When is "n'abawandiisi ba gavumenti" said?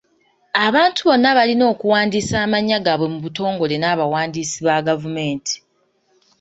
3.79-5.55